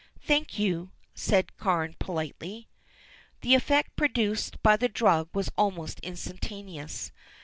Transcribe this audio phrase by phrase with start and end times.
[0.19, 2.67] "Thank you," said Carne politely.
[3.41, 7.11] The effect produced by the drug was almost instantaneous.